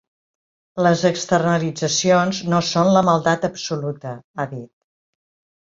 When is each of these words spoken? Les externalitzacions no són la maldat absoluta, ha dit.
Les 0.85 1.03
externalitzacions 1.09 2.41
no 2.55 2.63
són 2.71 2.91
la 2.97 3.07
maldat 3.11 3.47
absoluta, 3.51 4.19
ha 4.41 4.49
dit. 4.57 4.71